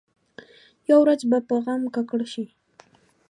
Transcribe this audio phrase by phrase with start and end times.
[0.89, 2.45] یوه ورځ به په غم ککړ شي.